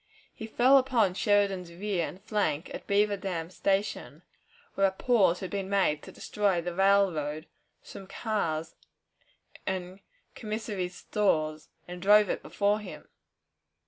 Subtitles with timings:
[0.33, 4.23] He fell upon Sheridan's rear and flank at Beaver Dam Station,
[4.73, 7.45] where a pause had been made to destroy the railroad,
[7.83, 8.73] some cars,
[9.67, 9.99] and
[10.33, 13.09] commissary's stores, and drove it before him.